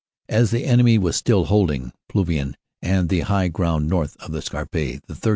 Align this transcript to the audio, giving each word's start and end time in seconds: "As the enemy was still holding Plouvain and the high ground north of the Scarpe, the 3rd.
"As 0.29 0.49
the 0.49 0.65
enemy 0.65 0.97
was 0.97 1.15
still 1.15 1.45
holding 1.45 1.91
Plouvain 2.09 2.57
and 2.81 3.07
the 3.07 3.19
high 3.19 3.49
ground 3.49 3.87
north 3.87 4.17
of 4.17 4.31
the 4.31 4.41
Scarpe, 4.41 4.71
the 4.71 4.99
3rd. 5.13 5.29